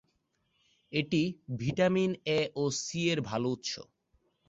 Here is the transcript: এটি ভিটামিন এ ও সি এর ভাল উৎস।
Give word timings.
এটি 0.91 1.21
ভিটামিন 1.59 2.11
এ 2.31 2.39
ও 2.55 2.63
সি 2.77 2.99
এর 3.11 3.19
ভাল 3.21 3.43
উৎস। 3.45 3.71